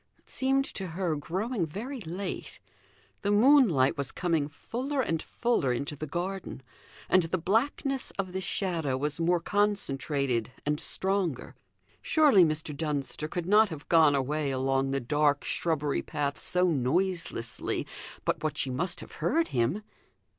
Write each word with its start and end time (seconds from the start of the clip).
It 0.17 0.27
seemed 0.31 0.65
to 0.65 0.87
her 0.87 1.15
growing 1.15 1.63
very 1.67 1.99
late; 1.99 2.59
the 3.21 3.29
moonlight 3.29 3.99
was 3.99 4.11
coming 4.11 4.47
fuller 4.47 4.99
and 4.99 5.21
fuller 5.21 5.71
into 5.71 5.95
the 5.95 6.07
garden 6.07 6.63
and 7.07 7.21
the 7.21 7.37
blackness 7.37 8.09
of 8.17 8.33
the 8.33 8.41
shadow 8.41 8.97
was 8.97 9.19
more 9.19 9.39
concentrated 9.39 10.53
and 10.65 10.79
stronger. 10.79 11.53
Surely 12.01 12.43
Mr. 12.43 12.75
Dunster 12.75 13.27
could 13.27 13.45
not 13.45 13.69
have 13.69 13.87
gone 13.89 14.15
away 14.15 14.49
along 14.49 14.89
the 14.89 14.99
dark 14.99 15.43
shrubbery 15.43 16.01
path 16.01 16.35
so 16.35 16.65
noiselessly 16.67 17.85
but 18.25 18.43
what 18.43 18.57
she 18.57 18.71
must 18.71 19.01
have 19.01 19.11
heard 19.21 19.49
him? 19.49 19.83